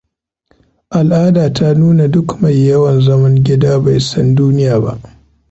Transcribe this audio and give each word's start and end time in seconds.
Al'ada 0.99 1.45
ta 1.55 1.67
nuna 1.73 2.07
duk 2.07 2.37
mai 2.41 2.63
yawan 2.67 3.01
zaman 3.01 3.43
gida 3.43 3.79
bai 3.79 3.99
san 3.99 4.35
duniya 4.35 4.79
ba. 4.79 4.99